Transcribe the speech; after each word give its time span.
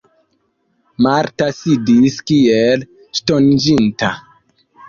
Marta 1.07 1.49
sidis 1.59 2.17
kiel 2.31 2.89
ŝtoniĝinta. 3.21 4.15